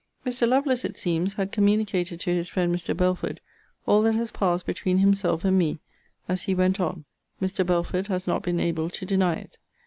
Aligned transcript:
Mr. 0.25 0.47
Lovelace, 0.47 0.83
it 0.83 0.97
seems, 0.97 1.35
had 1.35 1.51
communicated 1.51 2.19
to 2.21 2.31
his 2.31 2.49
friend 2.49 2.73
Mr. 2.75 2.97
Belford 2.97 3.39
all 3.85 4.01
that 4.01 4.15
has 4.15 4.31
passed 4.31 4.65
between 4.65 4.97
himself 4.97 5.45
and 5.45 5.59
me, 5.59 5.79
as 6.27 6.41
he 6.45 6.55
went 6.55 6.79
on. 6.79 7.05
Mr. 7.39 7.63
Belford 7.63 8.07
has 8.07 8.25
not 8.25 8.41
been 8.41 8.59
able 8.59 8.89
to 8.89 9.05
deny 9.05 9.35
it. 9.35 9.59